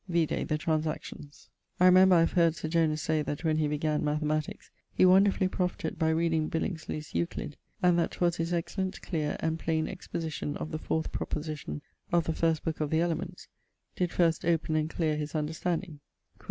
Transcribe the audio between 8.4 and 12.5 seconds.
excellent, cleare, and plaine exposition of the 4ᵗʰ proposition of the